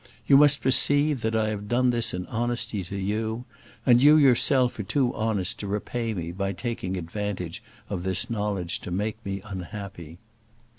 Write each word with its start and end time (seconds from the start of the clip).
You 0.25 0.35
must 0.35 0.61
perceive 0.63 1.21
that 1.21 1.35
I 1.35 1.49
have 1.49 1.67
done 1.69 1.91
this 1.91 2.11
in 2.11 2.25
honesty 2.25 2.83
to 2.85 2.95
you; 2.97 3.45
and 3.85 4.01
you 4.01 4.17
yourself 4.17 4.79
are 4.79 4.83
too 4.83 5.13
honest 5.13 5.59
to 5.59 5.67
repay 5.67 6.15
me 6.15 6.31
by 6.31 6.53
taking 6.53 6.97
advantage 6.97 7.61
of 7.87 8.01
this 8.01 8.27
knowledge 8.27 8.79
to 8.79 8.89
make 8.89 9.23
me 9.23 9.43
unhappy." 9.45 10.17